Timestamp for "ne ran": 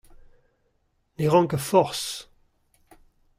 1.17-1.49